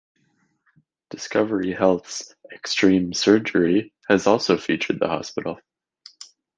[1.11, 5.59] Discovery Health's "Extreme Surgery" has also featured the hospital.